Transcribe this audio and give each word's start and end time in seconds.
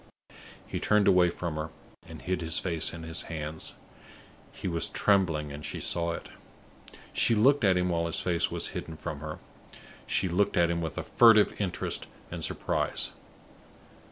He 0.65 0.79
turned 0.79 1.07
away 1.07 1.29
from 1.29 1.57
her, 1.57 1.69
and 2.07 2.23
hid 2.23 2.41
his 2.41 2.57
face 2.57 2.91
in 2.91 3.03
his 3.03 3.21
hands; 3.29 3.75
he 4.51 4.67
was 4.67 4.89
trembling, 4.89 5.51
and 5.51 5.63
she 5.63 5.79
saw 5.79 6.13
it. 6.13 6.29
She 7.13 7.35
looked 7.35 7.63
at 7.63 7.77
him 7.77 7.89
while 7.89 8.07
his 8.07 8.19
face 8.19 8.49
was 8.49 8.69
hidden 8.69 8.97
from 8.97 9.19
her; 9.19 9.37
she 10.07 10.27
looked 10.27 10.57
at 10.57 10.71
him 10.71 10.81
with 10.81 10.97
a 10.97 11.03
furtive 11.03 11.53
interest 11.61 12.07
and 12.31 12.43
surprise. 12.43 13.11